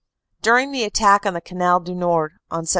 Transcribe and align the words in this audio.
During 0.41 0.71
the 0.71 0.83
attack 0.83 1.27
on 1.27 1.35
the 1.35 1.41
Canal 1.41 1.79
du 1.79 1.93
Nord 1.93 2.31
on 2.49 2.63
Sept. 2.63 2.69